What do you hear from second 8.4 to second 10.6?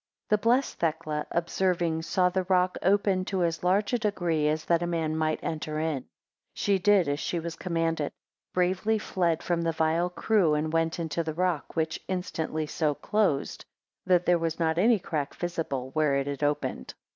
bravely fled from the vile crew,